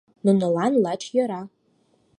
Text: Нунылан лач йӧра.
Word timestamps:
Нунылан 0.25 0.73
лач 0.83 1.01
йӧра. 1.15 1.41